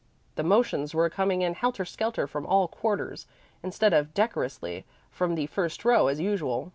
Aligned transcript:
The 0.33 0.41
motions 0.41 0.95
were 0.95 1.11
coming 1.11 1.43
in 1.43 1.53
helter 1.53 1.85
skelter 1.85 2.25
from 2.25 2.43
all 2.47 2.67
quarters, 2.67 3.27
instead 3.61 3.93
of 3.93 4.15
decorously 4.15 4.83
from 5.11 5.35
the 5.35 5.45
front 5.45 5.85
row 5.85 6.07
as 6.07 6.19
usual. 6.19 6.69